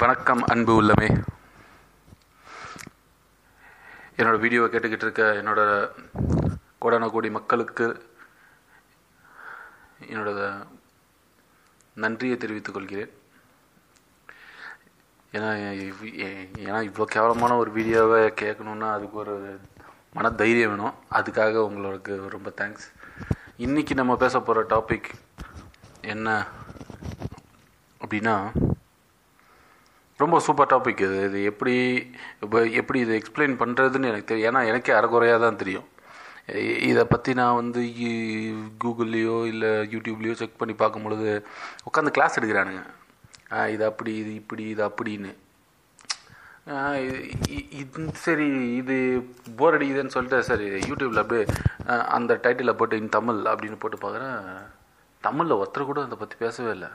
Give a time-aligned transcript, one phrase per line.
[0.00, 1.08] வணக்கம் அன்பு உள்ளமே.
[4.18, 5.60] என்னோட வீடியோவை கேட்டுக்கிட்டு இருக்க என்னோட
[6.82, 7.86] கோடானகோடி மக்களுக்கு
[10.12, 10.30] என்னோட
[12.04, 13.12] நன்றியை தெரிவித்துக் கொள்கிறேன்.
[15.32, 15.50] ஏன்னா
[16.68, 19.36] ஏன்னா இவ்வளோ கேவலமான ஒரு வீடியோவை கேட்கணுன்னா அதுக்கு ஒரு
[20.12, 20.96] மன தைரியம் வேணும்.
[21.18, 22.88] அதுக்காக உங்களுக்கு ரொம்ப தேங்க்ஸ்
[23.66, 25.10] இன்றைக்கி நம்ம பேச போகிற டாபிக்
[26.14, 26.46] என்ன
[28.00, 28.36] அப்படின்னா
[30.20, 31.24] ரொம்ப சூப்பர் டாபிக் இது.
[31.24, 31.74] இது எப்படி
[32.40, 35.88] இப்போ எப்படி இதை எக்ஸ்பிளைன் பண்ணுறதுன்னு எனக்கு தெரியும் ஏன்னா எனக்கே அறகுறையாக தான் தெரியும்.
[36.80, 37.80] இதை பற்றி நான் வந்து
[38.84, 41.46] கூகுள்லேயோ இல்லை யூடியூப்லேயோ செக் பண்ணி பார்க்கும் பொழுது
[41.90, 43.68] உட்காந்து கிளாஸ் எடுக்கிறானுங்க.
[43.68, 45.36] இது அப்படி இது இப்படி இது அப்படின்னு.
[46.68, 48.96] இது- சரி இது
[49.56, 51.46] போர் அடிக்குதுன்னு சொல்லிட்டு சரி யூடியூப்பில் அப்படியே
[51.86, 54.66] அந்த டைட்டிலில் போட்டு இன் தமிழ் அப்படின்னு போட்டு பார்க்குறேன்.
[55.20, 56.88] தமிழில் ஒருத்தர் கூட அதை பற்றி பேசவே இல்லை.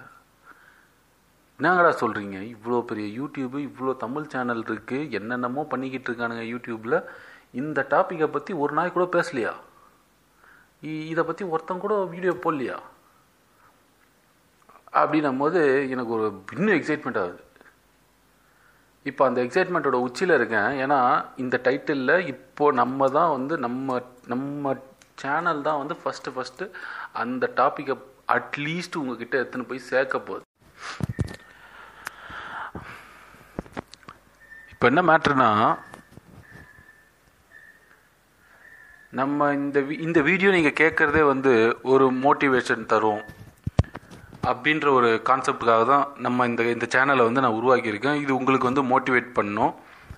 [1.60, 6.98] என்னங்கடா சொல்கிறீங்க இவ்வளோ பெரிய யூடியூப்பு இவ்வளோ தமிழ் சேனல் இருக்குது என்னென்னமோ பண்ணிக்கிட்டு இருக்கானுங்க யூடியூப்பில்
[7.60, 9.54] இந்த டாப்பிக்கை பற்றி ஒரு நாய் கூட பேசலையா?
[11.12, 12.78] இதை பற்றி ஒருத்தன் கூட வீடியோ போடலையா?
[15.02, 15.62] அப்படின்னும் போது
[15.94, 17.40] எனக்கு ஒரு இன்னும் எக்ஸைட்மெண்ட் ஆகுது.
[19.10, 20.70] இப்போ அந்த எக்ஸைட்மெண்ட்டோட உச்சியில் இருக்கேன்.
[20.84, 21.00] ஏன்னா
[21.44, 23.98] இந்த டைட்டிலில் இப்போது நம்ம தான் வந்து நம்ம
[24.34, 24.76] நம்ம
[25.24, 26.68] சேனல் தான் வந்து ஃபஸ்ட்டு ஃபஸ்ட்டு
[27.24, 27.96] அந்த டாப்பிக்கை
[28.38, 30.45] அட்லீஸ்ட் உங்ககிட்ட எடுத்துன்னு போய் சேர்க்க போகுது.
[34.76, 35.50] இப்போ என்ன மேட்ருனா
[39.14, 41.52] நம்ம இந்த வி- இந்த வீடியோ நீங்கள் கேட்குறதே வந்து
[41.86, 43.24] ஒரு மோட்டிவேஷன் தரும்
[44.44, 48.20] அப்படின்ற ஒரு கான்செப்டுக்காக தான் நம்ம இந்த இந்த சேனலை வந்து நான் உருவாக்கியிருக்கேன்.
[48.24, 49.72] இது உங்களுக்கு வந்து மோட்டிவேட் பண்ணும்.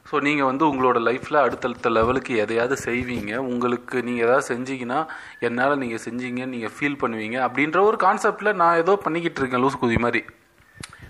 [0.10, 3.32] ஸோ நீங்கள் வந்து உங்களோட லைஃப்பில் அடுத்தடுத்த லெவலுக்கு எதையாவது செய்வீங்க.
[3.48, 5.00] உங்களுக்கு நீங்கள் எதாவது செஞ்சீங்கன்னா
[5.40, 9.98] என்னால் நீங்கள் செஞ்சீங்கன்னு நீங்கள் ஃபீல் பண்ணுவீங்க அப்படின்ற ஒரு கான்செப்டில் நான் ஏதோ பண்ணிக்கிட்டு இருக்கேன் லூஸ் குதி
[9.98, 10.24] மாதிரி.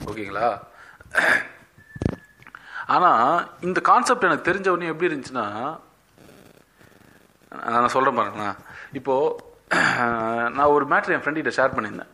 [0.06, 0.48] ஓகேங்களா?
[2.88, 5.80] ஆனால் இந்த கான்செப்ட் எனக்கு தெரிஞ்ச உடனே எப்படி இருந்துச்சுன்னா
[7.52, 8.56] நான் சொல்கிறேன் பாருங்களேன்.
[8.92, 9.44] இப்போது
[10.50, 12.12] நான் ஒரு மேட்ரு என் ஃப்ரெண்ட்கிட்ட ஷேர் பண்ணியிருந்தேன்.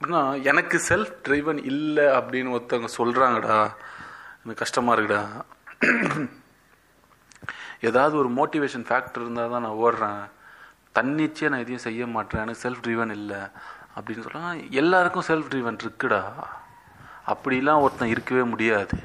[0.00, 3.58] அப்படின்னா எனக்கு செல்ஃப் ட்ரைவன் இல்லை அப்படின்னு ஒருத்தவங்க சொல்கிறாங்கடா
[4.42, 5.22] எனக்கு கஷ்டமாக இருக்குடா.
[7.80, 10.30] ஏதாவது ஒரு மோட்டிவேஷன் ஃபேக்டர் இருந்தால் தான் நான் ஓடுறேன்.
[10.92, 12.40] தன்னிச்சையாக நான் எதையும் செய்ய மாட்டேன்.
[12.40, 13.40] எனக்கு செல்ஃப் ட்ரிவன் இல்லை.
[13.98, 16.22] அப்படின்னு சொல்கிறாங்க எல்லாருக்கும் செல்ஃப் ட்ரீவன் இருக்குடா.
[17.32, 18.96] அப்படிலாம் ஒருத்தன் இருக்கவே முடியாது.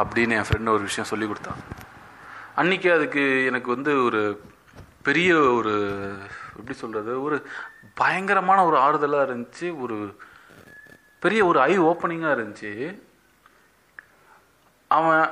[0.00, 1.60] அப்படின்னு என் ஃப்ரெண்டு ஒரு விஷயம் சொல்லி கொடுத்தான்.
[2.60, 4.22] அன்னைக்கு அதுக்கு எனக்கு வந்து ஒரு
[5.06, 5.74] பெரிய ஒரு
[6.58, 7.36] எப்படி சொல்கிறது ஒரு
[8.00, 9.66] பயங்கரமான ஒரு ஆறுதலாக இருந்துச்சு.
[9.84, 9.96] ஒரு
[11.24, 12.72] பெரிய ஒரு ஐ ஓப்பனிங்காக இருந்துச்சு.
[14.96, 15.24] அவன்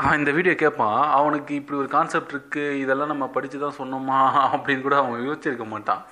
[0.00, 4.20] அவன் இந்த வீடியோ கேட்பான் அவனுக்கு இப்படி ஒரு கான்செப்ட் இருக்குது இதெல்லாம் நம்ம படித்து தான் சொன்னோமா
[4.54, 6.02] அப்படின்னு கூட அவன் யோசிச்சிருக்க மாட்டான்.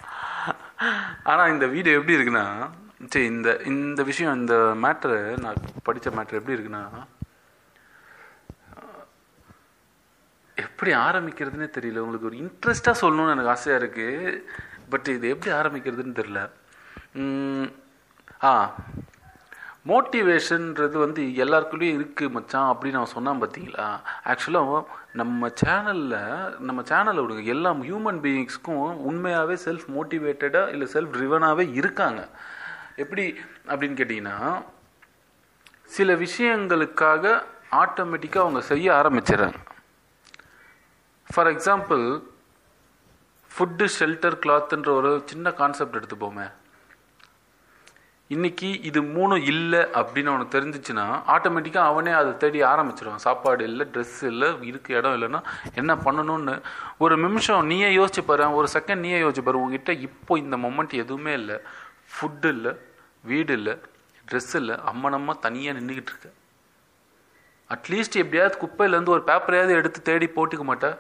[1.30, 2.46] ஆனால் இந்த வீடியோ எப்படி இருக்குன்னா
[3.00, 6.82] சரி இந்த இந்த விஷயம் இந்த மேட்ரு நான் படித்த மேட்ரு எப்படி இருக்குன்னா
[10.56, 12.03] எப்படி ஆரம்பிக்கிறதுனே தெரியல.
[12.04, 14.41] உங்களுக்கு ஒரு இன்ட்ரெஸ்டாக சொல்லணும்னு எனக்கு ஆசையாக இருக்குது
[14.92, 16.41] பட் இது எப்படி ஆரம்பிக்கிறதுன்னு தெரியல.
[18.48, 18.53] ஆ
[19.91, 23.87] மோட்டிவேஷன்ன்றது வந்து எல்லாருக்குள்ளேயும் இருக்குது மச்சான் அப்படின்னு அவன் சொன்னான் பார்த்தீங்களா?
[24.31, 24.84] ஆக்சுவலாக
[25.20, 26.19] நம்ம சேனலில்
[26.69, 27.44] நம்ம சேனலில் விடுங்க.
[27.54, 32.22] எல்லா ஹியூமன் பீயிங்ஸ்க்கும் உண்மையாகவே செல்ஃப் மோட்டிவேட்டடாக இல்லை செல்ஃப் ட்ரிவனாகவே இருக்காங்க.
[33.03, 33.25] எப்படி
[33.66, 34.36] அப்படின்னு கேட்டிங்கன்னா
[35.97, 37.42] சில விஷயங்களுக்காக
[37.82, 39.60] ஆட்டோமேட்டிக்காக அவங்க செய்ய ஆரம்பிச்சிடுறாங்க.
[41.31, 42.04] ஃபார் எக்ஸாம்பிள்
[43.50, 46.47] ஃபுட்டு ஷெல்டர் கிளாத்துன்ற ஒரு சின்ன கான்செப்ட் எடுத்துப்போமே.
[48.34, 51.06] இன்னைக்கு இது மூணும் இல்லை அப்படின்னு அவனுக்கு தெரிஞ்சிச்சுன்னா
[51.37, 53.25] ஆட்டோமேட்டிக்காக அவனே அதை தேடி ஆரம்பிச்சிடுவான்.
[53.26, 55.42] சாப்பாடு இல்லை ட்ரெஸ் இல்லை இருக்கு இடம் இல்லைன்னா
[55.75, 56.56] என்ன பண்ணணும்னு.
[56.98, 59.62] ஒரு நிமிஷம் நீயே யோசிச்சு பாரு ஒரு செகண்ட் நீயே யோசிச்சு பாரு.
[59.62, 61.58] உங்ககிட்ட இப்போ இந்த மொமெண்ட் எதுவுமே இல்லை.
[62.12, 62.72] ஃபுட்டு இல்லை
[63.32, 63.74] வீடு இல்லை
[64.28, 66.28] ட்ரெஸ் இல்லை அம்மனம்மா தனியாக நின்றுக்கிட்டு இருக்க.
[67.74, 70.96] அட்லீஸ்ட் எப்படியாவது குப்பையிலேருந்து ஒரு பேப்பரையாவது எடுத்து தேடி போட்டுக்க மாட்டேன்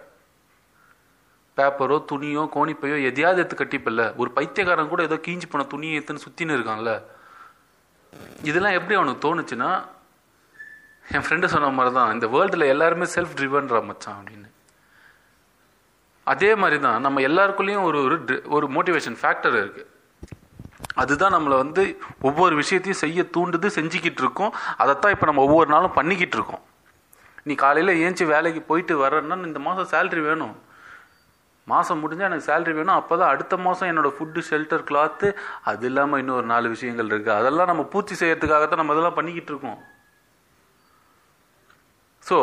[1.58, 4.02] பேப்பரோ துணியோ கோணிப்பையோ எதையாவது எடுத்து கட்டிப்பில்ல.
[4.20, 6.92] ஒரு பைத்தியக்காரன் கூட ஏதோ கீஞ்சு போன துணியை எடுத்துன்னு சுற்றின்னு இருக்கான்ல.
[8.48, 9.70] இதெல்லாம் எப்படி அவனுக்கு தோணுச்சுன்னா
[11.14, 14.48] என் ஃப்ரெண்டு சொன்ன மாதிரி தான் இந்த வேர்ல்டில் எல்லாருமே செல்ஃப் ட்ரிவன்ற மச்சான் அப்படின்னு.
[16.32, 18.16] அதே மாதிரி தான் நம்ம எல்லாருக்குள்ளேயும் ஒரு ஒரு
[18.56, 19.88] ஒரு மோட்டிவேஷன் ஃபேக்டர் இருக்குது
[21.02, 21.82] அதுதான் நம்மளை வந்து
[22.28, 24.54] ஒவ்வொரு விஷயத்தையும் செய்ய தூண்டுது செஞ்சுக்கிட்டு இருக்கோம்.
[24.82, 26.62] அதைத்தான் இப்போ நம்ம ஒவ்வொரு நாளும் பண்ணிக்கிட்டு இருக்கோம்.
[27.48, 30.56] நீ காலையில் ஏஞ்சி வேலைக்கு போயிட்டு வரேன்னா இந்த மாதம் சேல்ரி வேணும்.
[31.72, 32.98] மாதம் முடிஞ்சால் எனக்கு சேல்ரி வேணும்.
[33.00, 35.28] அப்போ தான் அடுத்த மாதம் என்னோட ஃபுட்டு ஷெல்டர் கிளாத்து
[35.70, 39.80] அது இல்லாமல் இன்னும் ஒரு நாலு விஷயங்கள் இருக்குது அதெல்லாம் நம்ம பூர்த்தி செய்யறதுக்காகத்தான் நம்ம இதெல்லாம் பண்ணிக்கிட்டு இருக்கோம்.
[42.28, 42.38] ஸோ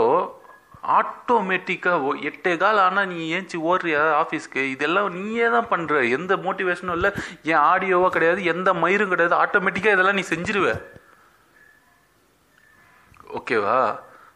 [1.00, 7.12] ஆட்டோமேட்டிக்காக எட்டே கால் ஆனால் நீ ஏஞ்சி ஓடுறியா ஆஃபீஸ்க்கு இதெல்லாம் நீயே தான் பண்ணுற எந்த மோட்டிவேஷனும் இல்லை.
[7.52, 9.36] என் ஆடியோவோ கிடையாது எந்த மயிரும் கிடையாது.
[9.44, 10.68] ஆட்டோமேட்டிக்காக இதெல்லாம் நீ செஞ்சிருவ.
[13.40, 13.80] ஓகேவா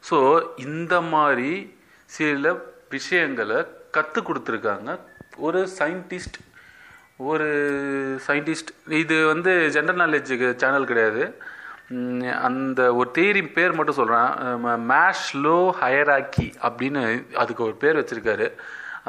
[0.09, 0.17] ஸோ
[0.67, 1.51] இந்த மாதிரி
[2.17, 2.53] சில
[2.95, 3.59] விஷயங்களை
[3.97, 4.89] கற்றுக் கொடுத்துருக்காங்க.
[5.47, 6.39] ஒரு சயின்டிஸ்ட்
[7.29, 7.47] ஒரு
[8.27, 8.69] சயின்டிஸ்ட்
[9.03, 11.23] இது வந்து ஜென்ரல் நாலேஜுக்கு சேனல் கிடையாது.
[12.47, 14.29] அந்த ஒரு தேரி பேர் மட்டும் சொல்கிறேன்
[14.91, 17.01] மேஷ் லோ ஹயராக்கி அப்படின்னு
[17.41, 18.47] அதுக்கு ஒரு பேர் வச்சுருக்காரு.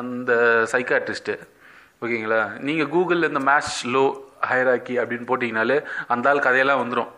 [0.00, 0.32] அந்த
[0.72, 1.34] சைக்காட்ரிஸ்ட்டு
[2.04, 2.40] ஓகேங்களா?
[2.66, 4.04] நீங்கள் கூகுளில் இந்த மேஷ் லோ
[4.50, 5.78] ஹயராக்கி அப்படின்னு போட்டிங்கனாலே
[6.14, 7.10] அந்த ஆள் கதையெல்லாம் வந்துடும்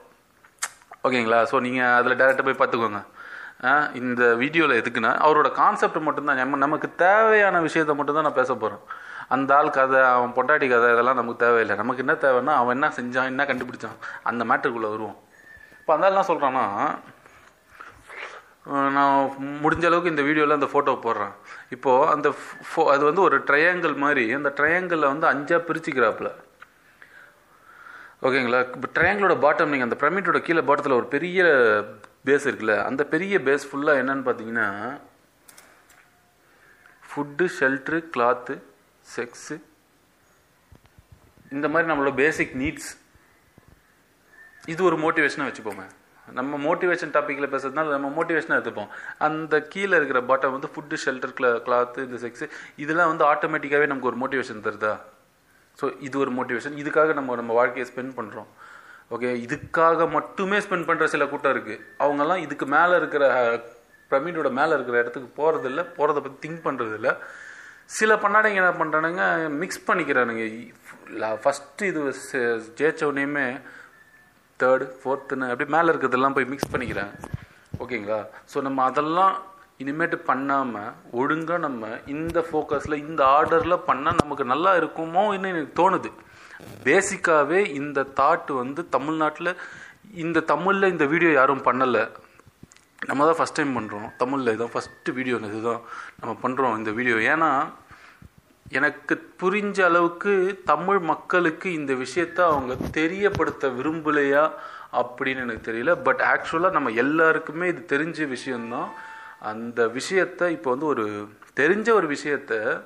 [1.07, 1.41] ஓகேங்களா?
[1.51, 3.03] ஸோ நீங்கள் அதில் டேரெக்டாக போய் பார்த்துக்கோங்க.
[4.01, 6.41] இந்த வீடியோவில் எதுக்குன்னா அவரோட கான்செப்ட் மட்டும்தான்.
[6.43, 8.85] நம்ம நமக்கு தேவையான விஷயத்தை மட்டும்தான் நான் பேச போகிறேன்
[9.35, 11.75] அந்த ஆள் கதை அவன் பொண்டாட்டி கதை இதெல்லாம் நமக்கு தேவையில்லை.
[11.83, 14.01] நமக்கு என்ன தேவைன்னா அவன் என்ன செஞ்சான் என்ன கண்டுபிடிச்சான்
[14.31, 15.19] அந்த மேட்டருக்குள்ளே வருவோம்.
[15.83, 16.65] இப்போ அந்த என்ன சொல்கிறான்னா
[18.97, 19.17] நான்
[19.63, 21.33] முடிஞ்ச அளவுக்கு இந்த வீடியோவில் அந்த ஃபோட்டோ போடுறேன்.
[21.77, 22.29] இப்போது அந்த
[22.69, 26.29] ஃபோ அது வந்து ஒரு ட்ரையாங்கிள் மாதிரி அந்த ட்ரையாங்கிளில் வந்து அஞ்சாக பிரிச்சுக்கிறாப்புல.
[28.29, 28.61] ஓகேங்களா?
[28.77, 31.41] இப்போ ட்ரையாங்கிளோட பாட்டம் நீங்கள் அந்த பிரமிட்டோட கீழே பாட்டத்தில் ஒரு பெரிய
[32.29, 34.69] பேஸ் இருக்குல்ல அந்த பெரிய பேஸ் ஃபுல்லாக என்னன்னு பார்த்தீங்கன்னா
[37.09, 38.55] ஃபுட்டு ஷெல்ட்ரு கிளாத்து
[39.17, 39.57] செக்ஸு
[41.57, 42.91] இந்த மாதிரி நம்மளோட பேசிக் நீட்ஸ்
[44.71, 45.87] இது ஒரு மோட்டிவேஷனாக வச்சுப்போமே.
[46.39, 48.91] நம்ம மோட்டிவேஷன் டாப்பிக்கில் பேசுறதுனால நம்ம மோட்டிவேஷனாக எடுத்துப்போம்.
[49.27, 51.35] அந்த கீழே இருக்கிற பாட்டம் வந்து ஃபுட்டு ஷெல்டர்
[51.67, 52.47] கிளாத்து இந்த செக்ஸு
[52.83, 54.93] இதெல்லாம் வந்து ஆட்டோமேட்டிக்காகவே நமக்கு ஒரு மோட்டிவேஷன் தருதா?
[55.81, 58.49] ஸோ இது ஒரு மோட்டிவேஷன் இதுக்காக நம்ம நம்ம வாழ்க்கையை ஸ்பெண்ட் பண்ணுறோம்
[59.15, 63.25] ஓகே இதுக்காக மட்டுமே ஸ்பெண்ட் பண்ணுற சில கூட்டம் இருக்குது அவங்கெல்லாம் இதுக்கு மேலே இருக்கிற
[64.11, 67.11] பிரமிடோட மேலே இருக்கிற இடத்துக்கு போகிறதில்ல போகிறத பற்றி திங்க் பண்ணுறதில்ல
[67.99, 69.23] சில பண்ணாடைங்க என்ன பண்ணுறானுங்க
[69.61, 70.45] மிக்ஸ் பண்ணிக்கிறானுங்க.
[71.43, 72.01] ஃபஸ்ட்டு இது
[72.81, 73.47] ஜெயிச்ச உடனேயுமே
[74.63, 77.13] தேர்டு ஃபோர்த்துன்னு அப்படி மேலே இருக்கிறதெல்லாம் போய் மிக்ஸ் பண்ணிக்கிறேன்.
[77.83, 78.21] ஓகேங்களா
[78.53, 79.35] ஸோ நம்ம அதெல்லாம்
[79.83, 86.11] இனிமேட்டு பண்ணாமல் ஒழுங்காக நம்ம இந்த ஃபோக்கஸில் இந்த ஆர்டரில் பண்ணால் நமக்கு நல்லா இருக்குமோ இன்னும் எனக்கு தோணுது.
[86.87, 89.51] பேசிக்காகவே இந்த தாட் வந்து தமிழ்நாட்டில்
[90.25, 92.05] இந்த தமிழில் இந்த வீடியோ யாரும் பண்ணலை.
[93.11, 95.83] நம்ம தான் ஃபஸ்ட் டைம் பண்ணுறோம் தமிழில் இதான் ஃபஸ்ட்டு வீடியோ இதுதான்
[96.21, 97.49] நம்ம பண்ணுறோம் இந்த வீடியோ ஏன்னா
[98.73, 100.33] எனக்கு புரிஞ்ச அளவுக்கு
[100.65, 104.45] தமிழ் மக்களுக்கு இந்த விஷயத்த அவங்க தெரியப்படுத்த விரும்பலையா
[104.93, 106.03] அப்படின்னு எனக்கு தெரியல.
[106.03, 108.89] பட் ஆக்சுவலாக நம்ம எல்லாருக்குமே இது தெரிஞ்ச விஷயம்தான்.
[109.41, 111.07] அந்த விஷயத்த இப்போ வந்து ஒரு
[111.57, 112.83] தெரிஞ்ச ஒரு விஷயத்த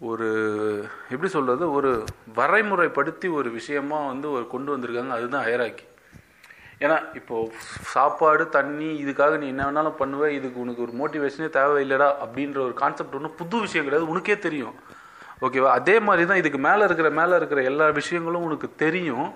[0.00, 0.28] ஒரு
[1.10, 2.04] எப்படி சொல்கிறது ஒரு
[2.36, 5.08] வரைமுறைப்படுத்தி ஒரு விஷயமா வந்து ஒரு கொண்டு வந்திருக்காங்க.
[5.08, 5.84] அதுதான் ஹயராக்கி
[6.84, 7.50] ஏன்னா இப்போது
[7.94, 13.16] சாப்பாடு தண்ணி இதுக்காக நீ என்ன வேணாலும் பண்ணுவ இதுக்கு உனக்கு ஒரு மோட்டிவேஷனே தேவையில்லடா அப்படின்ற ஒரு கான்செப்ட்
[13.18, 14.10] ஒன்றும் புது விஷயம் கிடையாது.
[14.12, 14.76] உனக்கே தெரியும்.
[15.46, 19.28] ஓகேவா அதே மாதிரி தான் இதுக்கு மேலே இருக்கிற மேலே இருக்கிற எல்லா விஷயங்களும் உனக்கு தெரியும்.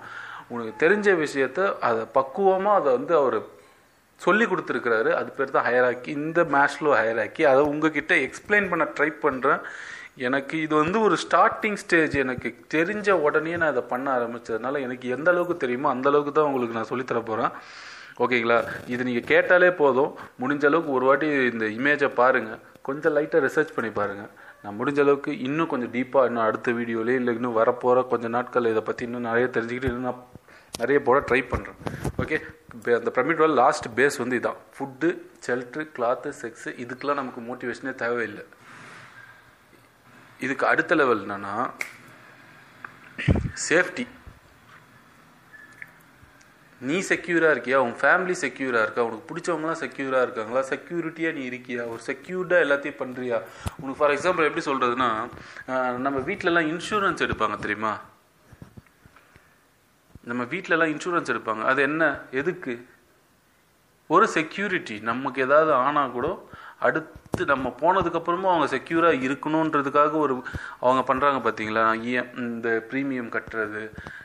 [0.53, 1.59] உனக்கு தெரிஞ்ச விஷயத்த
[1.89, 3.39] அதை பக்குவமாக அதை வந்து அவர்
[4.19, 5.09] சொல்லி கொடுத்துருக்கிறாரு.
[5.19, 9.61] அது பேர் தான் ஹயராக்கி இந்த மேஷ்லோ ஹயராக்கி அதை உங்ககிட்ட எக்ஸ்பிளைன் பண்ண ட்ரை பண்ணுறேன்
[10.17, 15.31] எனக்கு இது வந்து ஒரு ஸ்டார்டிங் ஸ்டேஜ் எனக்கு தெரிஞ்ச உடனே நான் இதை பண்ண ஆரம்பித்ததுனால எனக்கு எந்த
[15.31, 17.51] அளவுக்கு தெரியுமோ அந்த அளவுக்கு தான் உங்களுக்கு நான் சொல்லித்தர போகிறேன்
[18.23, 18.57] ஓகேங்களா?
[18.87, 20.11] இது நீங்கள் கேட்டாலே போதும்.
[20.41, 24.31] முடிஞ்ச அளவுக்கு ஒரு வாட்டி இந்த இமேஜை பாருங்கள் கொஞ்சம் லைட்டாக ரிசர்ச் பண்ணி பாருங்கள்
[24.63, 28.81] நான் முடிஞ்ச அளவுக்கு இன்னும் கொஞ்சம் டீப்பாக இன்னும் அடுத்த வீடியோலேயே இல்லை இன்னும் வரப்போகிற கொஞ்சம் நாட்கள் இதை
[28.81, 30.23] பற்றி இன்னும் நிறைய தெரிஞ்சுக்கிட்டு இன்னும் நான்
[30.73, 31.77] நிறைய போட ட்ரை பண்ணுறேன்
[32.23, 32.37] ஓகே?
[32.99, 34.57] அந்த பிரமிடோட லாஸ்ட் பேஸ் வந்து இதான்.
[34.75, 35.09] ஃபுட்டு
[35.45, 38.45] ஷெல்ட்ரு கிளாத்து செக்ஸு இதுக்கெலாம் நமக்கு மோட்டிவேஷனே தேவையில்லை.
[40.39, 41.55] இதுக்கு அடுத்த லெவல் என்னன்னா
[43.69, 44.05] சேஃப்டி
[46.81, 47.77] நீ செக்யூராக இருக்கியா?
[47.85, 49.05] உன் ஃபேமிலி செக்யூராக இருக்கா?
[49.07, 50.61] உனக்கு பிடிச்சவங்களாம் செக்யூராக இருக்காங்களா?
[50.71, 51.83] செக்யூரிட்டியாக நீ இருக்கியா?
[51.93, 53.37] ஒரு செக்யூர்டாக எல்லாத்தையும் பண்ணுறியா
[53.81, 55.07] உனக்கு ஃபார் எக்ஸாம்பிள் எப்படி சொல்கிறதுனா
[56.05, 57.93] நம்ம வீட்டிலலாம் இன்சூரன்ஸ் எடுப்பாங்க தெரியுமா?
[60.31, 61.63] நம்ம வீட்டிலலாம் இன்சூரன்ஸ் எடுப்பாங்க.
[61.71, 62.03] அது என்ன?
[62.41, 62.75] எதுக்கு?
[64.07, 66.27] ஒரு செக்யூரிட்டி நமக்கு ஏதாவது ஆனால் கூட
[66.87, 67.13] அடுத்து
[67.43, 70.33] நம்ம போனதுக்கப்புறமும் அவங்க செக்யூராக இருக்கணுன்றதுக்காக ஒரு
[70.79, 73.83] அவங்க பண்ணுறாங்க பார்த்தீங்களா EM இந்த ப்ரீமியம் கட்டுறது.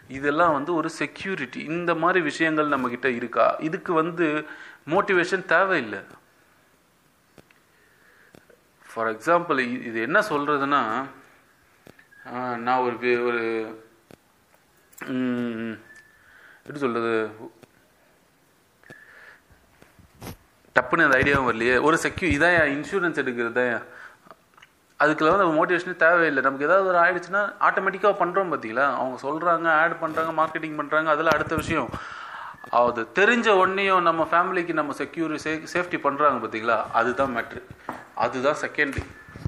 [0.09, 3.57] இதெல்லாம் வந்து ஒரு செக்யூரிட்டி இந்த மாதிரி விஷயங்கள் நம்மக்கிட்ட இருக்கா?
[3.69, 4.29] இதுக்கு வந்து
[4.87, 6.01] மோட்டிவேஷன் தேவையில்லை.
[8.91, 10.83] ஃபார் எக்ஸாம்பிள் இது என்ன சொல்கிறதுன்னா
[12.67, 12.97] நான் ஒரு
[13.29, 13.43] ஒரு
[16.63, 17.15] எப்படி சொல்கிறது
[20.81, 21.83] டப்புன்னு அந்த ஐடியாவும் வரலையே.
[21.83, 23.53] ஒரு செக்யூ இதான் இன்சூரன்ஸ் எடுக்கிறது.
[23.53, 23.83] தான்
[25.01, 26.43] அதுக்குள்ள வந்து மோட்டிவேஷனே தேவையில்லை.
[26.43, 31.55] நமக்கு ஏதாவது ஒரு ஆயிடுச்சுன்னா ஆட்டோமேட்டிக்காக பண்ணுறோம் பார்த்தீங்களா அவங்க சொல்கிறாங்க ஆட் பண்ணுறாங்க மார்க்கெட்டிங் பண்ணுறாங்க அதெல்லாம் அடுத்த
[31.55, 31.89] விஷயம்.
[32.71, 37.61] அது தெரிஞ்ச உடனேயும் நம்ம ஃபேமிலிக்கு நம்ம செக்யூரி சே சேஃப்டி பண்ணுறாங்க பார்த்தீங்களா அதுதான் மேட்ரு
[38.15, 39.03] அதுதான் செகண்ட்ரி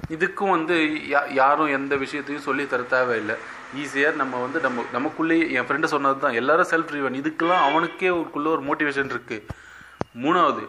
[0.08, 0.76] இதுக்கும் வந்து
[1.10, 3.36] யா- யாரும் எந்த விஷயத்தையும் சொல்லி தர தேவையில்லை.
[3.76, 8.46] ஈஸியாக நம்ம வந்து நம்ம நமக்குள்ளேயே என் ஃப்ரெண்டு சொன்னது தான் எல்லாரும் செல்ஃப் ட்ரிவன் இதுக்கெல்லாம் அவனுக்கே ஒருக்குள்ள
[8.46, 9.46] ஒரு மோட்டிவேஷன் இருக்குது
[10.18, 10.64] மூணாவது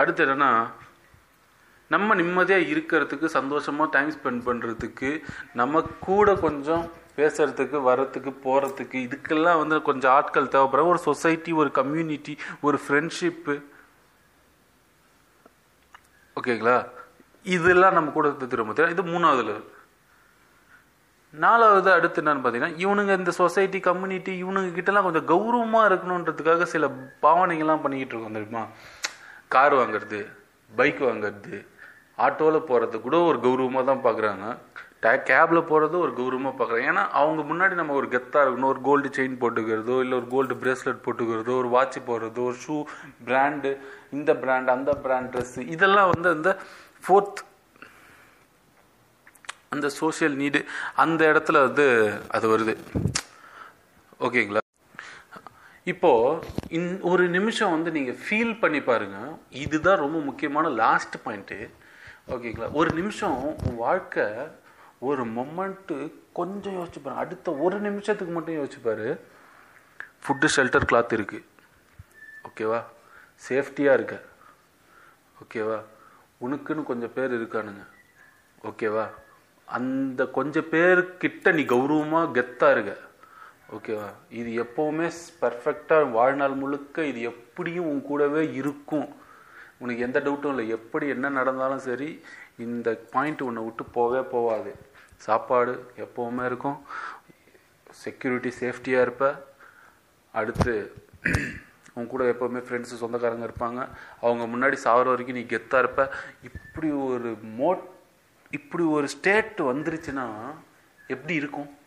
[0.00, 0.50] அடுத்து என்னன்னா
[1.90, 5.08] நம்ம நிம்மதியாக இருக்கிறதுக்கு சந்தோஷமாக டைம் ஸ்பெண்ட் பண்ணுறதுக்கு
[5.52, 6.84] நம்ம கூட கொஞ்சம்
[7.16, 13.54] பேசுறதுக்கு வர்றதுக்கு போகிறதுக்கு இதுக்கெல்லாம் வந்து கொஞ்சம் ஆட்கள் தேவைப்படுற ஒரு சொசைட்டி ஒரு கம்யூனிட்டி ஒரு ஃப்ரெண்ட்ஷிப்பு
[16.36, 16.76] ஓகேங்களா
[17.46, 19.68] இதெல்லாம் நம்ம கூட திரும்ப இது மூணாவது லெவல்
[21.34, 26.86] நாலாவது அடுத்து என்னன்னு பார்த்தீங்கன்னா இவனுங்க இந்த சொசைட்டி கம்யூனிட்டி இவனுங்க கிட்டலாம் கொஞ்சம் கௌரவமாக இருக்கணுன்றதுக்காக சில
[27.22, 28.64] பாவனைகள்லாம் பண்ணிக்கிட்டு இருக்கோம் தெரியுமா?
[29.54, 30.18] கார் வாங்குறது
[30.70, 31.56] பைக் வாங்குறது
[32.24, 34.44] ஆட்டோவில் போகிறது கூட ஒரு கௌரவமாக தான் பார்க்குறாங்க
[35.04, 38.70] டே கேபில் போகிறது ஒரு கௌரவமாக பார்க்குறாங்க ஏன்னா அவங்க முன்னாடி நம்ம ஒரு கெத்தாக இருக்கணும்.
[38.72, 42.76] ஒரு கோல்டு செயின் போட்டுக்கிறதோ இல்லை ஒரு கோல்டு பிரேஸ்லெட் போட்டுக்கிறதோ ஒரு வாட்ச் போடுறதோ ஒரு ஷூ
[43.28, 43.72] பிராண்டு
[44.18, 46.52] இந்த பிராண்ட் அந்த பிராண்ட் ட்ரெஸ்ஸு இதெல்லாம் வந்து அந்த
[47.04, 47.42] ஃபோர்த்
[49.74, 50.60] அந்த சோஷியல் நீடு
[51.04, 51.86] அந்த இடத்துல வந்து
[52.36, 52.74] அது வருது.
[54.26, 54.59] ஓகேங்களா
[55.92, 56.10] இப்போ
[56.76, 59.18] இந் ஒரு நிமிஷம் வந்து நீங்கள் ஃபீல் பண்ணி பாருங்க.
[59.64, 61.58] இதுதான் ரொம்ப முக்கியமான லாஸ்ட் பாயிண்ட்டு
[62.34, 64.26] ஓகேங்களா ஒரு நிமிஷம் உன் வாழ்க்கை
[65.08, 65.96] ஒரு மொமெண்ட்டு
[66.38, 69.08] கொஞ்சம் யோசிச்சு பாரு அடுத்த ஒரு நிமிஷத்துக்கு மட்டும் யோசிச்சுப்பாரு
[70.24, 71.46] ஃபுட்டு ஷெல்டர் கிளாத் இருக்குது
[72.48, 72.80] ஓகேவா
[73.46, 74.16] சேஃப்டியாக இருக்க.
[75.42, 75.78] ஓகேவா
[76.44, 77.84] உனக்குன்னு கொஞ்சம் பேர் இருக்கானுங்க.
[78.68, 79.04] ஓகேவா
[79.78, 82.94] அந்த கொஞ்சம் பேர்கிட்ட நீ கௌரவமாக கெத்தாக இருக்க.
[83.74, 85.10] ஓகேவா இது எப்போவுமே
[85.40, 89.08] பர்ஃபெக்டாக வாழ்நாள் முழுக்க இது எப்படியும் உன் கூடவே இருக்கும்.
[89.78, 90.68] உனக்கு எந்த டவுட்டும் இல்லை.
[90.68, 92.20] எப்படி என்ன நடந்தாலும் சரி
[92.58, 94.72] இந்த பாயிண்ட் உன்னை விட்டு போவே போகாது.
[95.16, 96.78] சாப்பாடு எப்போவுமே இருக்கும்.
[97.90, 99.48] செக்யூரிட்டி சேஃப்டியாக இருப்ப.
[100.32, 100.92] அடுத்து
[101.94, 103.88] உன் கூட எப்போவுமே ஃப்ரெண்ட்ஸு சொந்தக்காரங்க இருப்பாங்க.
[104.20, 106.12] அவங்க முன்னாடி சாகிற வரைக்கும் நீ கெத்தாக இருப்ப.
[106.42, 107.88] இப்படி ஒரு மோட்
[108.50, 110.26] இப்படி ஒரு ஸ்டேட் வந்துருச்சுன்னா
[111.08, 111.78] எப்படி இருக்கும்?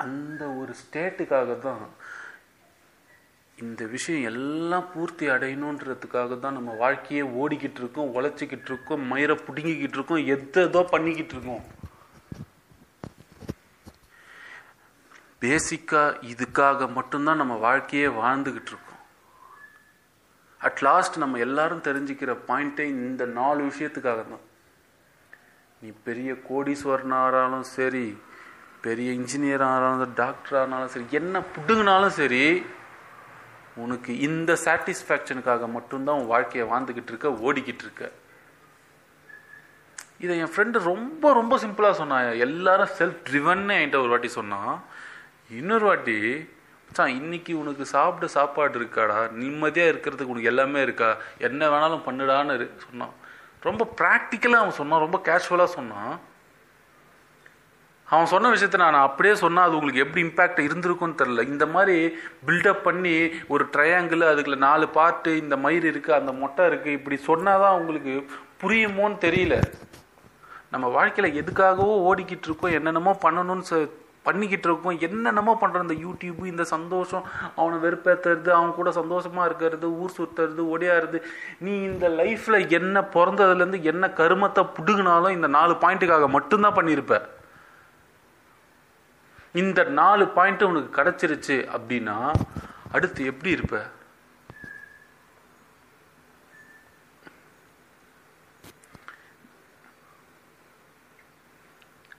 [0.00, 1.84] அந்த ஒரு ஸ்டேட்டுக்காக தான்
[3.58, 10.24] இந்த விஷயம் எல்லாம் பூர்த்தி அடையணுன்றதுக்காக தான் நம்ம வாழ்க்கையே ஓடிக்கிட்டு இருக்கோம் உழைச்சிக்கிட்டு இருக்கோம் மயிரை பிடுங்கிக்கிட்டு இருக்கோம்
[10.62, 11.64] எதோ பண்ணிக்கிட்டு இருக்கோம்
[15.42, 18.86] பேசிக்காக இதுக்காக மட்டும்தான் நம்ம வாழ்க்கையே வாழ்ந்துக்கிட்டு இருக்கோம்
[20.60, 24.44] அட் லாஸ்ட் நம்ம எல்லாரும் தெரிஞ்சுக்கிற பாயிண்ட்டே இந்த நாலு விஷயத்துக்காக தான்
[25.82, 28.04] நீ பெரிய கோடீஸ்வரனாராலும் சரி
[28.80, 32.66] பெரிய இன்ஜினியர் ஆனாலும் டாக்டர் ஆனாலும் சரி என்ன புடுங்கினாலும் சரி
[33.74, 38.10] உனக்கு இந்த சாட்டிஸ்ஃபேக்ஷனுக்காக மட்டும்தான் உன் வாழ்க்கையை வாழ்ந்துக்கிட்டு இருக்க ஓடிக்கிட்டு இருக்க.
[40.18, 42.32] இதை என் ஃப்ரெண்டு ரொம்ப ரொம்ப சிம்பிளாக சொன்னான்.
[42.32, 44.82] எல்லாரும் செல்ஃப் ட்ரிவன்னு என்கிட்ட ஒரு வாட்டி சொன்னான்.
[45.50, 46.48] இன்னொரு வாட்டி
[46.86, 49.30] மச்சான் இன்னைக்கு உனக்கு சாப்பிட சாப்பாடு இருக்காடா?
[49.30, 51.16] நிம்மதியாக இருக்கிறதுக்கு உனக்கு எல்லாமே இருக்கா?
[51.38, 53.14] என்ன வேணாலும் பண்ணுடான்னு சொன்னான்.
[53.60, 55.00] ரொம்ப ப்ராக்டிக்கலாக அவன் சொன்னான்.
[55.00, 56.20] ரொம்ப கேஷுவலாக சொன்னான்.
[58.10, 62.82] அவன் சொன்ன விஷயத்த நான் அப்படியே சொன்னால் அது உங்களுக்கு எப்படி இம்பேக்ட் இருந்திருக்கும்னு தெரில இந்த மாதிரி பில்டப்
[62.82, 63.14] பண்ணி
[63.48, 68.14] ஒரு ட்ரையாங்கிள் அதுக்குள்ள நாலு பார்ட்டு இந்த மயிர் இருக்குது அந்த மொட்டை இருக்குது இப்படி சொன்னாதான் உங்களுக்கு
[68.62, 69.54] புரியுமோன்னு தெரியல.
[70.70, 73.88] நம்ம வாழ்க்கையில் எதுக்காகவோ ஓடிக்கிட்டு இருக்கோம் என்னென்னமோ பண்ணணும்னு
[74.22, 77.24] பண்ணிக்கிட்டு இருக்கோம் என்னென்னமோ பண்ணுறோம் இந்த யூடியூப்பு இந்த சந்தோஷம்
[77.56, 81.18] அவனை வெறுப்பேற்றுறது அவன் கூட சந்தோஷமாக இருக்கிறது ஊர் சுற்றுறது ஒடியாருது
[81.58, 87.26] நீ இந்த லைஃப்பில் என்ன பிறந்ததுலேருந்து என்ன கருமத்தை பிடுங்கினாலும் இந்த நாலு பாயிண்ட்டுக்காக மட்டும்தான் பண்ணியிருப்பேன்
[89.54, 92.16] இந்த நாலு பாயிண்ட் உனக்கு கிடைச்சிருச்சு அப்படின்னா
[92.92, 93.76] அடுத்து எப்படி இருப்ப?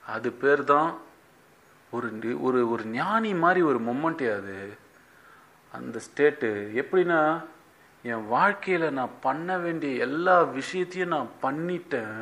[0.06, 0.90] அது பேர் தான்
[1.92, 2.08] ஒரு
[2.40, 4.56] ஒரு ஒரு ஞானி மாதிரி ஒரு மொமெண்ட்டே அது.
[5.72, 6.48] அந்த ஸ்டேட்டு
[6.80, 7.20] எப்படின்னா
[8.04, 12.18] என் வாழ்க்கையில் நான் பண்ண வேண்டிய எல்லா விஷயத்தையும் நான் பண்ணிட்டேன்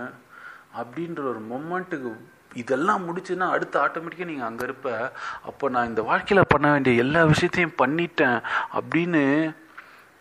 [0.76, 2.10] அப்படின்ற ஒரு மொமெண்ட்டுக்கு
[2.54, 7.78] இதெல்லாம் முடிச்சுன்னா அடுத்து ஆட்டோமேட்டிக்காக நீங்கள் அங்கே இருப்ப அப்போ நான் இந்த வாழ்க்கையில் பண்ண வேண்டிய எல்லா விஷயத்தையும்
[7.78, 8.42] பண்ணிட்டேன்
[8.73, 9.54] அப்படின்னு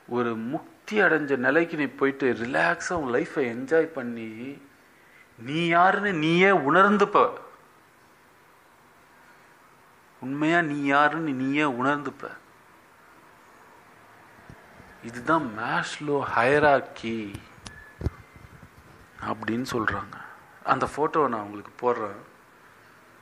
[0.07, 4.61] ஒரு முக்தி அடைஞ்ச நிலைக்கு நீ போயிட்டு ரிலாக்ஸாக உன் லைஃப்பை என்ஜாய் பண்ணி
[5.37, 7.33] நீ யாருன்னு நீயே உணர்ந்துப்ப.
[10.21, 12.31] உண்மையாக நீ யாருன்னு நீயே உணர்ந்துப்ப.
[15.03, 17.33] இதுதான் மேஷ்லோ ஹயராக்கி
[19.25, 20.15] அப்படின்னு சொல்கிறாங்க
[20.63, 22.27] அந்த ஃபோட்டோவை நான் உங்களுக்கு போடுறேன்.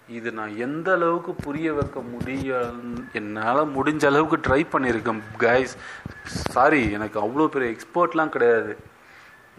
[0.08, 2.72] இது நான் எந்த அளவுக்கு புரிய வைக்க முடிய
[3.14, 5.76] என்னால் முடிஞ்ச அளவுக்கு ட்ரை பண்ணியிருக்கேன் கைஸ்
[6.24, 8.78] சாரி எனக்கு அவ்வளோ பெரிய எக்ஸ்பர்ட்லாம் கிடையாது.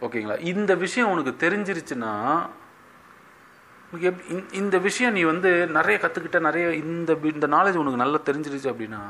[0.00, 2.47] ஓகேங்களா இந்த விஷயம் உனக்கு தெரிஞ்சிருச்சுன்னா
[4.00, 9.00] இந்த- இந்த விஷயம் நீ வந்து நிறைய கற்றுக்கிட்ட நிறைய இந்த இந்த நாலேஜ் உனக்கு நல்லா தெரிஞ்சிருச்சு அப்படின்னா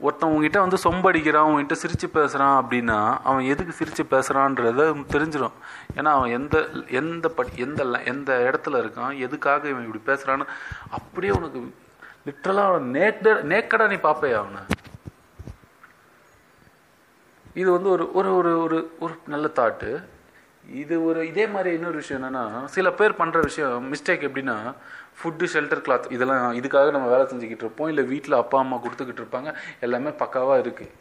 [0.00, 5.56] ஒருத்தன் உங்ககிட்ட வந்து சொம்படிக்கிறான் உங்ககிட்ட சிரித்து பேசுகிறான் அப்படின்னா அவன் எதுக்கு சிரித்து பேசுகிறான்றத தெரிஞ்சிடும்.
[5.96, 6.56] ஏன்னா அவன் எந்த
[6.90, 10.46] எந்த பட் எந்த எந்த இடத்துல இருக்கான் எதுக்காக இவன் இப்படி பேசுகிறான்னு
[10.90, 11.60] அப்படியே உனக்கு
[12.26, 14.62] லிட்ரலாக அவன் நேக்கட நேக்கடா நீ பார்ப்பே அவனை?
[17.54, 19.88] இது வந்து ஒரு ஒரு ஒரு ஒரு ஒரு நல்ல தாட்டு
[20.82, 22.42] இது ஒரு இதே மாதிரி இன்னொரு விஷயம் என்னென்னா
[22.74, 24.56] சில பேர் பண்ணுற விஷயம் மிஸ்டேக் எப்படின்னா
[25.18, 27.90] ஃபுட்டு ஷெல்டர் கிளாத் இதெல்லாம் இதுக்காக நம்ம வேலை செஞ்சுக்கிட்டு இருப்போம்.
[27.92, 29.52] இல்லை வீட்டில் அப்பா அம்மா கொடுத்துக்கிட்டு இருப்பாங்க.
[29.86, 30.92] எல்லாமே பக்காவாக இருக்குது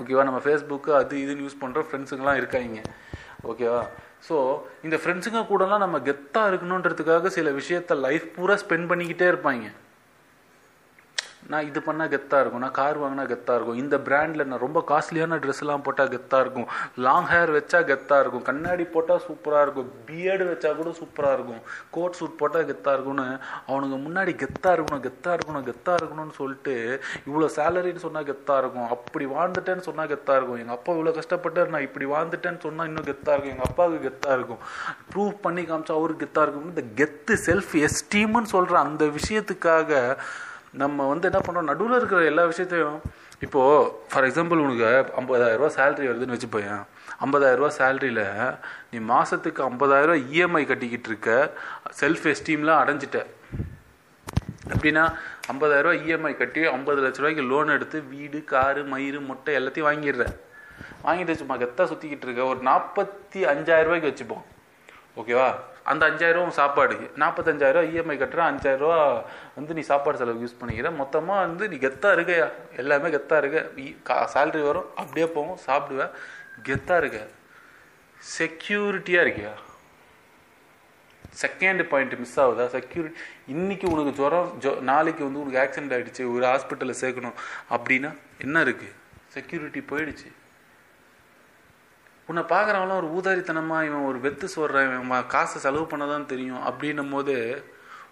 [0.00, 2.82] ஓகேவா நம்ம ஃபேஸ்புக்கு அது இதுன்னு யூஸ் பண்ணுற ஃப்ரெண்ட்ஸுங்கெலாம் இருக்காங்க.
[3.50, 3.82] ஓகேவா
[4.28, 4.36] ஸோ
[4.86, 9.66] இந்த ஃப்ரெண்ட்ஸுங்க கூடலாம் நம்ம கெத்தாக இருக்கணுன்றதுக்காக சில விஷயத்த லைஃப் பூரா ஸ்பெண்ட் பண்ணிக்கிட்டே இருப்பாங்க.
[11.50, 12.62] நான் இது பண்ணால் கெத்தாக இருக்கும்.
[12.64, 13.78] நான் கார் வாங்கினா கெத்தாக இருக்கும்.
[13.82, 16.68] இந்த பிராண்டில் நான் ரொம்ப காஸ்ட்லியான ட்ரெஸ்லாம் போட்டால் கெத்தாக இருக்கும்.
[17.06, 18.44] லாங் ஹேர் வச்சா கெத்தாக இருக்கும்.
[18.48, 19.88] கண்ணாடி போட்டால் சூப்பராக இருக்கும்.
[20.08, 21.62] பியர்டு வச்சா கூட சூப்பராக இருக்கும்.
[21.96, 23.26] கோட் சூட் போட்டால் கெத்தாக இருக்கும்னு
[23.70, 26.76] அவனுங்க முன்னாடி கெத்தாக இருக்கணும் கெத்தாக இருக்கணும் கெத்தாக இருக்கணும்னு சொல்லிட்டு
[27.28, 28.88] இவ்வளோ சேலரின்னு சொன்னால் கெத்தாக இருக்கும்.
[28.96, 30.62] அப்படி வாழ்ந்துட்டேன்னு சொன்னால் கெத்தாக இருக்கும்.
[30.64, 33.56] எங்கள் அப்பா இவ்வளோ கஷ்டப்பட்டார் நான் இப்படி வாழ்ந்துட்டேன்னு சொன்னால் இன்னும் கெத்தாக இருக்கும்.
[33.56, 34.62] எங்கள் அப்பாவுக்கு கெத்தாக இருக்கும்.
[35.12, 39.92] ப்ரூவ் பண்ணி காமிச்சா அவருக்கு கெத்தாக இருக்கும் இந்த கெத்து செல்ஃப் எஸ்டீம்னு சொல்கிற அந்த விஷயத்துக்காக
[40.80, 43.00] நம்ம வந்து என்ன பண்ணுறோம் நடுவில் இருக்கிற எல்லா விஷயத்தையும்
[43.40, 44.88] இப்போது ஃபார் எக்ஸாம்பிள் உனக்கு
[45.20, 46.82] ஐம்பதாயிரரூவா சேலரி வருதுன்னு வச்சுப்போயேன்
[47.24, 48.58] ஐம்பதாயிரரூவா சேலரியில்
[48.90, 51.52] நீ மாதத்துக்கு ஐம்பதாயிரரூவா இஎம்ஐ கட்டிக்கிட்டு இருக்க
[52.00, 53.20] செல்ஃப் எஸ்டீம்லாம் அடைஞ்சிட்ட.
[54.74, 55.04] எப்படின்னா
[55.52, 60.26] ஐம்பதாயிரரூவா இஎம்ஐ கட்டி ஐம்பது லட்ச ரூபாய்க்கு லோன் எடுத்து வீடு காரு மயிறு முட்டை எல்லாத்தையும் வாங்கிடுற.
[61.04, 62.44] வாங்கிட்டு சும்மா கெத்தாக சுற்றிக்கிட்டு இருக்க.
[62.44, 64.44] ஒரு நாற்பத்தி அஞ்சாயிரரூபாய்க்கு வச்சுப்போம்.
[65.20, 65.48] ஓகேவா?
[65.90, 66.96] அந்த அஞ்சாயிரம் சாப்பாடு.
[67.22, 69.00] நாற்பத்தஞ்சாயிரம் இஎம்ஐ கட்டுற அஞ்சாயிரரூவா
[69.56, 70.90] வந்து நீ சாப்பாடு செலவு யூஸ் பண்ணிக்கிற.
[71.00, 72.34] மொத்தமாக வந்து நீ கெத்தாக இருக்க.
[72.82, 74.14] எல்லாமே கெத்தாக இருக்க.
[74.34, 76.14] சேலரி வரும் அப்படியே போகும் சாப்பிடுவேன்
[76.68, 77.20] கெத்தாக இருக்க.
[78.38, 79.52] செக்யூரிட்டியாக இருக்கியா?
[81.42, 82.64] செகண்ட் பாயிண்ட் மிஸ் ஆகுதா?
[82.76, 83.20] செக்யூரிட்டி
[83.54, 87.38] இன்னைக்கு உனக்கு ஜுரம் ஜொ நாளைக்கு வந்து உனக்கு ஆக்சிடென்ட் ஆகிடுச்சு ஒரு ஹாஸ்பிட்டலில் சேர்க்கணும்
[87.76, 88.10] அப்படின்னா
[88.46, 88.94] என்ன இருக்குது
[89.36, 90.28] செக்யூரிட்டி போயிடுச்சு.
[92.28, 97.12] உன்னை பார்க்குறவங்களாம் ஒரு ஊதாரித்தனமாக இவன் ஒரு வெத்து சொல்கிறான் இவன் காசை செலவு பண்ண தான் தெரியும் அப்படின்னும்
[97.14, 97.34] போது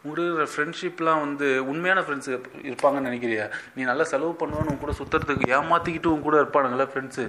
[0.04, 2.32] உங்களுக்கு ஃப்ரெண்ட்ஷிப்லாம் வந்து உண்மையான ஃப்ரெண்ட்ஸு
[2.68, 3.46] இருப்பாங்கன்னு நினைக்கிறியா?
[3.74, 7.26] நீ நல்லா செலவு பண்ணுவான்னு உன் கூட சுற்றுறதுக்கு ஏமாற்றிக்கிட்டு உன் கூட இருப்பானுங்களா ஃப்ரெண்ட்ஸு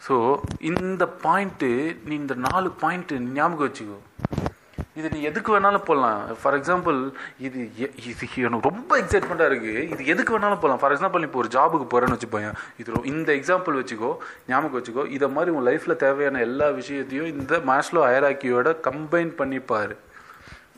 [0.00, 0.16] ஸோ
[0.70, 1.70] இந்த பாயிண்ட்டு
[2.04, 3.98] நீ இந்த நாலு பாயிண்ட்டு ஞாபகம் வச்சுக்கோ.
[4.98, 6.20] இது நீ எதுக்கு வேணாலும் போடலாம்.
[6.40, 6.98] ஃபார் எக்ஸாம்பிள்
[7.46, 11.86] இது இது எனக்கு ரொம்ப எக்ஸைட்மெண்ட்டாக இருக்குது இது எதுக்கு வேணாலும் போகலாம் ஃபார் எக்ஸாம்பிள் இப்போ ஒரு ஜாபுக்கு
[11.92, 14.10] போகிறேன்னு வச்சுப்போம் இது இந்த எக்ஸாம்பிள் வச்சுக்கோ
[14.50, 19.94] ஞாபகம் வச்சுக்கோ இதை மாதிரி உன் லைஃப்பில் தேவையான எல்லா விஷயத்தையும் இந்த மேஷ்லோ அயராக்கியோட கம்பைன் பண்ணிப்பார்.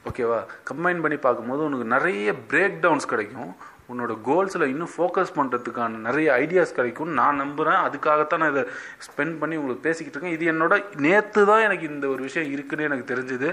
[0.09, 3.51] ஓகேவா கம்பைன் பண்ணி பார்க்கும்போது உனக்கு நிறைய பிரேக் டவுன்ஸ் கிடைக்கும்.
[3.93, 8.65] உன்னோட கோல்ஸில் இன்னும் ஃபோக்கஸ் பண்ணுறதுக்கான நிறைய ஐடியாஸ் கிடைக்கும் நான் நம்புகிறேன் அதுக்காகத்தான் நான் இதை
[9.07, 10.37] ஸ்பெண்ட் பண்ணி உங்களுக்கு பேசிக்கிட்டு இருக்கேன்.
[10.37, 10.75] இது என்னோட
[11.07, 13.51] நேற்று தான் எனக்கு இந்த ஒரு விஷயம் இருக்குன்னு எனக்கு தெரிஞ்சுது.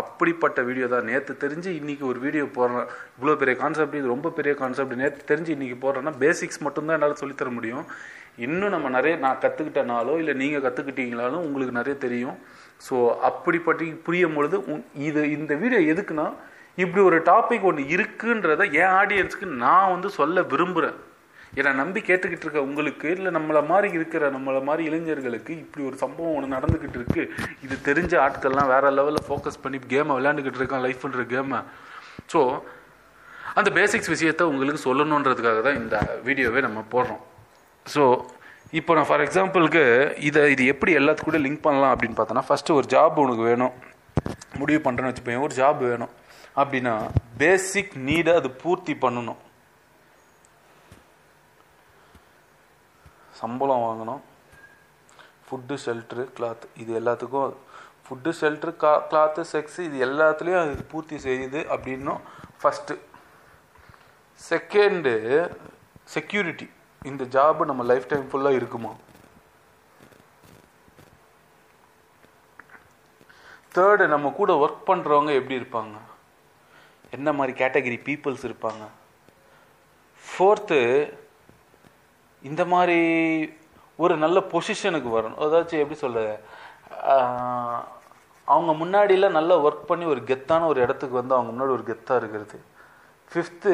[0.00, 1.08] அப்படிப்பட்ட வீடியோ தான்.
[1.12, 5.54] நேற்று தெரிஞ்சு இன்றைக்கி ஒரு வீடியோ போடுறேன் இவ்வளோ பெரிய கான்செப்ட் இது ரொம்ப பெரிய கான்செப்ட் நேற்று தெரிஞ்சு
[5.56, 7.86] இன்றைக்கி போடுறேன்னா பேசிக்ஸ் மட்டும்தான் என்னால் சொல்லித்தர முடியும்.
[8.46, 12.36] இன்னும் நம்ம நிறைய நான் கற்றுக்கிட்டனாலோ இல்லை நீங்கள் கற்றுக்கிட்டீங்களாலும் உங்களுக்கு நிறைய தெரியும்.
[12.86, 12.96] ஸோ
[13.28, 14.56] அப்படிப்பட்ட புரியும் பொழுது
[15.08, 16.26] இது இந்த வீடியோ எதுக்குன்னா
[16.82, 20.96] இப்படி ஒரு டாபிக் ஒன்று இருக்குன்றத என் ஆடியன்ஸுக்கு நான் வந்து சொல்ல விரும்புகிறேன்
[21.58, 26.34] என்னை நம்பி கேட்டுக்கிட்டு இருக்க உங்களுக்கு இல்லை நம்மளை மாதிரி இருக்கிற நம்மளை மாதிரி இளைஞர்களுக்கு இப்படி ஒரு சம்பவம்
[26.38, 27.22] ஒன்று நடந்துக்கிட்டு இருக்கு.
[27.64, 31.60] இது தெரிஞ்ச ஆட்கள்லாம் வேற லெவலில் ஃபோக்கஸ் பண்ணி கேமை விளையாண்டுக்கிட்டு இருக்கான் லைஃப்ன்ற கேமை
[32.32, 32.40] ஸோ
[33.58, 37.22] அந்த பேசிக்ஸ் விஷயத்த உங்களுக்கு சொல்லணுன்றதுக்காக தான் இந்த வீடியோவே நம்ம போடுறோம்.
[37.94, 38.02] ஸோ
[38.78, 39.82] இப்போ நான் ஃபார் எக்ஸாம்பிளுக்கு
[40.28, 43.74] இதை இது எப்படி எல்லாத்துக்கூட கூட லிங்க் பண்ணலாம் அப்படின்னு பார்த்தோன்னா ஃபஸ்ட்டு ஒரு ஜாப் உனக்கு வேணும்.
[44.60, 46.12] முடிவு பண்ணுறேன்னு வச்சுப்பேன் ஒரு ஜாப் வேணும்.
[46.60, 46.94] அப்படின்னா
[47.40, 49.40] பேசிக் நீடை அது பூர்த்தி பண்ணணும்.
[53.40, 54.22] சம்பளம் வாங்கணும்.
[55.48, 57.52] ஃபுட்டு ஷெல்ட்ரு கிளாத் இது எல்லாத்துக்கும்
[58.04, 62.20] ஃபுட்டு ஷெல்ட்ரு கா கிளாத்து செக்ஸு இது எல்லாத்துலேயும் அது பூர்த்தி செய்யுது அப்படின்னும்
[62.60, 62.96] ஃபஸ்ட்டு
[64.48, 65.14] செகண்டு
[66.14, 66.66] செக்யூரிட்டி
[67.10, 68.92] இந்த ஜாபு நம்ம லைஃப் டைம் ஃபுல்லாக இருக்குமா?
[73.76, 75.96] தேர்டு நம்ம கூட ஒர்க் பண்ணுறவங்க எப்படி இருப்பாங்க?
[77.18, 78.84] என்ன மாதிரி கேட்டகரி பீப்புள்ஸ் இருப்பாங்க?
[80.24, 80.80] ஃபோர்த்து
[82.50, 82.98] இந்த மாதிரி
[84.04, 85.38] ஒரு நல்ல பொசிஷனுக்கு வரணும்.
[85.44, 86.20] அதாச்சும் எப்படி சொல்ல
[88.54, 92.58] அவங்க முன்னாடியெல்லாம் நல்லா ஒர்க் பண்ணி ஒரு கெத்தான ஒரு இடத்துக்கு வந்து அவங்க முன்னாடி ஒரு கெத்தாக இருக்கிறது.
[93.30, 93.72] ஃபிஃப்த்து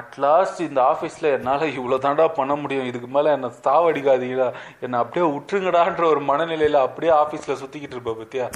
[0.00, 2.86] அட்லாஸ்ட் இந்த ஆஃபீஸில் என்னால் இவ்வளோ தாண்டா பண்ண முடியும்.
[2.90, 4.46] இதுக்கு மேலே என்னை சாவடிக்காதீங்களா
[4.84, 8.46] என்னை அப்படியே விட்டுருங்கடான்ற ஒரு மனநிலையில் அப்படியே ஆஃபீஸில் சுற்றிக்கிட்டு இருப்பேன் பற்றியா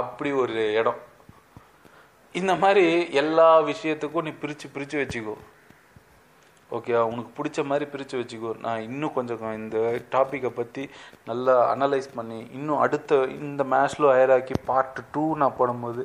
[0.00, 1.00] அப்படி ஒரு இடம்.
[2.38, 2.84] இந்த மாதிரி
[3.22, 5.34] எல்லா விஷயத்துக்கும் நீ பிரித்து பிரித்து வச்சுக்கோ.
[6.70, 8.50] ஓகே உனக்கு பிடிச்ச மாதிரி பிரித்து வச்சுக்கோ.
[8.64, 9.78] நான் இன்னும் கொஞ்சம் இந்த
[10.14, 10.82] டாப்பிக்கை பற்றி
[11.30, 16.02] நல்லா அனலைஸ் பண்ணி இன்னும் அடுத்த இந்த மேட்ச்ல ஹயராக்கி பார்ட் டூ நான் போடும்போது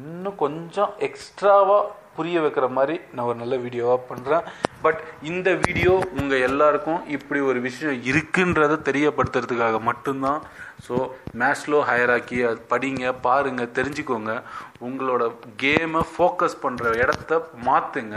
[0.00, 4.46] இன்னும் கொஞ்சம் எக்ஸ்ட்ராவாக புரிய வைக்கிற மாதிரி நான் ஒரு நல்ல வீடியோவாக பண்ணுறேன்
[4.84, 10.40] பட் இந்த வீடியோ உங்கள் எல்லாருக்கும் இப்படி ஒரு விஷயம் இருக்குன்றதை தெரியப்படுத்துறதுக்காக மட்டும்தான்.
[10.86, 10.96] ஸோ
[11.40, 14.34] மேஸ்லோ ஹயராக்கி அது படிங்க பாருங்கள் தெரிஞ்சுக்கோங்க.
[14.88, 15.22] உங்களோட
[15.62, 18.16] கேமை ஃபோக்கஸ் பண்ணுற இடத்த மாற்றுங்க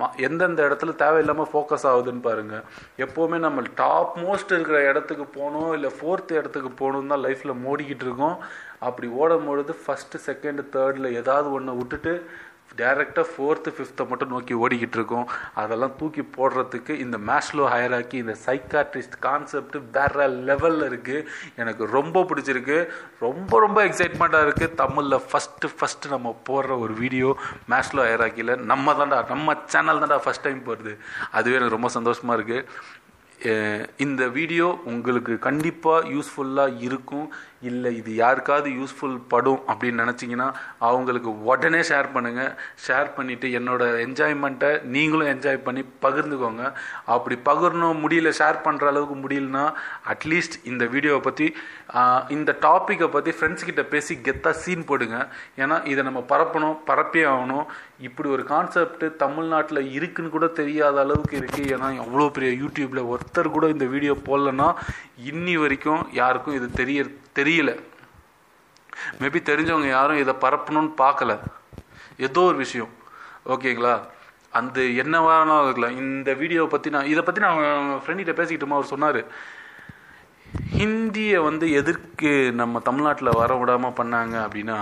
[0.00, 2.64] மா எந்தெந்த இடத்துல தேவையில்லாமல் ஃபோக்கஸ் ஆகுதுன்னு பாருங்கள்
[3.06, 8.38] எப்போவுமே நம்ம டாப் மோஸ்ட் இருக்கிற இடத்துக்கு போகணும் இல்லை ஃபோர்த் இடத்துக்கு போகணும் தான் லைஃப்பில் மோடிக்கிட்டு இருக்கோம்.
[8.86, 12.12] அப்படி ஓடும் பொழுது ஃபஸ்ட்டு செகண்டு தேர்டில் ஏதாவது ஒன்று விட்டுட்டு
[12.80, 15.26] டைரெக்டாக ஃபோர்த்து ஃபிஃப்த்தை மட்டும் நோக்கி ஓடிக்கிட்டு இருக்கோம்.
[15.62, 21.26] அதெல்லாம் தூக்கி போடுறதுக்கு இந்த மேஷ்லோ ஹயராக்கி இந்த சைக்காட்ரிஸ்ட் கான்செப்ட் வேற லெவலில் இருக்குது
[21.62, 22.78] எனக்கு ரொம்ப பிடிச்சிருக்கு.
[23.26, 27.30] ரொம்ப ரொம்ப எக்ஸைட்மெண்ட்டாக இருக்குது தமிழில் ஃபஸ்ட்டு ஃபஸ்ட்டு நம்ம போடுற ஒரு வீடியோ
[27.74, 30.94] மேஷ்லோ ஹயராக்கியில் நம்ம தான்டா நம்ம சேனல் தான்டா ஃபஸ்ட் டைம் போடுறது
[31.38, 32.66] அதுவே எனக்கு ரொம்ப சந்தோஷமாக இருக்குது
[34.04, 37.26] இந்த வீடியோ உங்களுக்கு கண்டிப்பாக யூஸ்ஃபுல்லாக இருக்கும்.
[37.68, 40.48] இல்லை இது யாருக்காவது யூஸ்ஃபுல் படும் அப்படின்னு நினச்சிங்கன்னா
[40.88, 42.50] அவங்களுக்கு உடனே ஷேர் பண்ணுங்கள்
[42.86, 46.64] ஷேர் பண்ணிவிட்டு என்னோடய என்ஜாய்மெண்ட்டை நீங்களும் என்ஜாய் பண்ணி பகிர்ந்துக்கோங்க.
[47.14, 49.64] அப்படி பகிர்ணும் முடியல ஷேர் பண்ணுற அளவுக்கு முடியலனா
[50.14, 51.48] அட்லீஸ்ட் இந்த வீடியோவை பற்றி
[52.36, 55.18] இந்த டாப்பிக்கை பற்றி ஃப்ரெண்ட்ஸ்கிட்ட பேசி கெத்தாக சீன் போடுங்க.
[55.62, 57.66] ஏன்னா இதை நம்ம பரப்பணும் பரப்பே ஆகணும்.
[58.08, 63.66] இப்படி ஒரு கான்செப்ட் தமிழ்நாட்டில் இருக்குன்னு கூட தெரியாத அளவுக்கு இருக்குது ஏன்னா அவ்வளோ பெரிய யூடியூப்பில் ஒருத்தர் கூட
[63.74, 64.70] இந்த வீடியோ போடலன்னா
[65.32, 67.00] இன்னி வரைக்கும் யாருக்கும் இது தெரிய
[67.38, 67.70] தெரியல.
[69.20, 71.32] மேபி தெரிஞ்சவங்க யாரும் இதை பரப்பணும்னு பார்க்கல.
[72.26, 72.92] ஏதோ ஒரு விஷயம்.
[73.54, 73.94] ஓகேங்களா?
[74.58, 75.96] அந்த என்னவானா இருக்கலாம்.
[76.02, 79.20] இந்த வீடியோவை பற்றி நான் இதை பற்றி நான் ஃப்ரெண்ட்கிட்ட பேசிக்கிட்டோமா அவர் சொன்னார்.
[80.78, 84.78] ஹிந்தியை வந்து எதற்கு நம்ம தமிழ்நாட்டில் வர விடாமல் பண்ணாங்க அப்படின்னா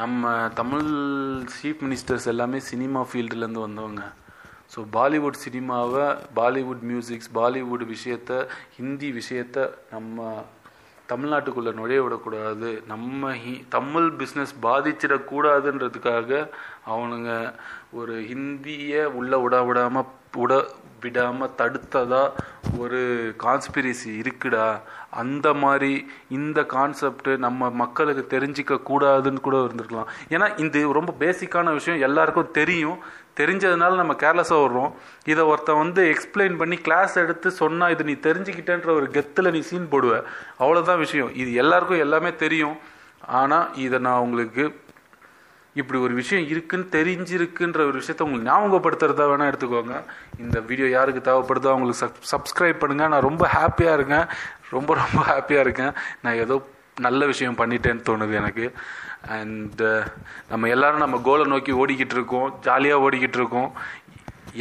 [0.00, 0.90] நம்ம தமிழ்
[1.56, 4.02] சீஃப் மினிஸ்டர்ஸ் எல்லாமே சினிமா ஃபீல்டுலேருந்து வந்தவங்க.
[4.72, 6.06] ஸோ பாலிவுட் சினிமாவை
[6.38, 8.38] பாலிவுட் மியூசிக்ஸ் பாலிவுட் விஷயத்த
[8.76, 10.26] ஹிந்தி விஷயத்த நம்ம
[11.08, 12.82] தமிழ்நாட்டுக்குள்ளே நுழைய விடக்கூடாது.
[12.86, 16.48] நம்ம ஹி தமிழ் பிஸ்னஸ் பாதிச்சிடக்கூடாதுன்றதுக்காக
[16.90, 17.54] அவனுங்க
[17.92, 20.64] ஒரு ஹிந்தியை உள்ளே விட விடாமல் விட
[21.02, 22.20] விடாமல் தடுத்ததா
[22.78, 23.00] ஒரு
[23.38, 24.80] கான்ஸ்பிரசி இருக்குடா.
[25.10, 30.10] அந்த மாதிரி இந்த கான்செப்ட் நம்ம மக்களுக்கு தெரிஞ்சிக்க கூடாதுன்னு கூட இருந்திருக்கலாம்.
[30.28, 32.00] ஏன்னா இது ரொம்ப பேசிக்கான விஷயம்.
[32.00, 32.98] எல்லாருக்கும் தெரியும்.
[33.40, 34.92] தெரிஞ்சதுனால நம்ம கேர்லெஸ்ஸாக வர்றோம்
[35.24, 39.92] இதை ஒருத்தன் வந்து எக்ஸ்பிளைன் பண்ணி கிளாஸ் எடுத்து சொன்னால் இது நீ தெரிஞ்சுக்கிட்டேன்ற ஒரு கெத்தில் நீ சீன்
[39.92, 40.22] போடுவ.
[40.58, 41.34] அவ்வளோதான் விஷயம்.
[41.34, 42.76] இது எல்லாருக்கும் எல்லாமே தெரியும்.
[43.26, 44.82] ஆனால் இதை நான் உங்களுக்கு
[45.74, 49.94] இப்படி ஒரு விஷயம் இருக்குன்னு தெரிஞ்சிருக்குன்ற ஒரு விஷயத்த உங்களுக்கு ஞாபகப்படுத்துறதா வேணால் எடுத்துக்கோங்க.
[50.38, 54.26] இந்த வீடியோ யாருக்கு தேவைப்படுதோ அவங்களுக்கு சப் சப்ஸ்கிரைப் பண்ணுங்கள் நான் ரொம்ப ஹாப்பியாக இருக்கேன்.
[54.70, 55.92] ரொம்ப ரொம்ப ஹாப்பியாக இருக்கேன்.
[56.22, 56.56] நான் ஏதோ
[57.06, 58.66] நல்ல விஷயம் பண்ணிட்டேன்னு தோணுது எனக்கு.
[59.36, 60.02] அண்ட் uh,
[60.48, 62.48] நம்ம எல்லாரும் நம்ம கோலை நோக்கி ஓடிக்கிட்டு இருக்கோம்.
[62.66, 63.70] ஜாலியாக ஓடிக்கிட்டு இருக்கோம்.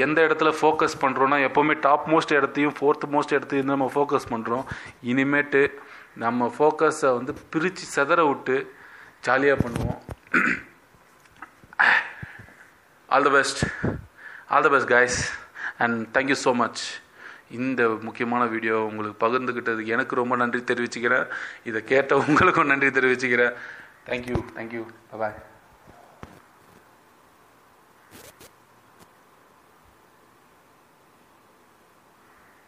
[0.06, 4.65] எந்த இடத்துல ஃபோக்கஸ் பண்ணுறோன்னா எப்போவுமே டாப் மோஸ்ட் இடத்தையும் ஃபோர்த் மோஸ்ட் இடத்தையும் நம்ம ஃபோக்கஸ் பண்ணுறோம்
[5.12, 5.62] இனிமேட்டு
[6.24, 8.56] நம்ம ஃபோக்கஸை வந்து பிரித்து செதற விட்டு
[9.28, 10.00] ஜாலியாக பண்ணுவோம்.
[13.10, 13.62] All the best
[14.50, 15.19] all the best guys
[15.78, 16.82] and thank you so much
[17.59, 21.25] இந்த முக்கியமான வீடியோ உங்களுக்கு பகிர்ந்துக்கிட்டதுக்கு எனக்கு ரொம்ப நன்றி தெரிவிச்சுக்கிறேன்.
[21.63, 23.55] இதை கேட்ட உங்களுக்கும் நன்றி தெரிவிச்சுக்கிறேன்.
[24.09, 24.83] Thank you thank you
[25.23, 25.39] bye